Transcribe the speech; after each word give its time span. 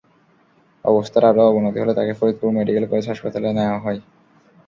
অবস্থার 0.85 1.23
আরও 1.29 1.41
অবনতি 1.49 1.77
হলে 1.79 1.93
তাঁকে 1.97 2.13
ফরিদপুর 2.19 2.49
মেডিকেল 2.57 2.85
কলেজ 2.89 3.05
হাসপাতালে 3.11 3.49
নেওয়া 3.57 3.77
হয়। 3.79 3.99